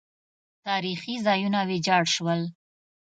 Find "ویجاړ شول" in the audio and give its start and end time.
1.69-2.41